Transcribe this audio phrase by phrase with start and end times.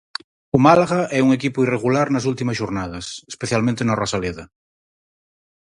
[0.55, 4.43] O Málaga é un equipo irregular nas últimas xornadas, especialmente na Rosaleda.